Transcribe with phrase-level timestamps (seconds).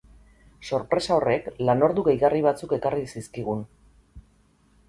[0.69, 3.63] Sorpresa horrek lanordu gehigarri batzuk ekarri zizkigun.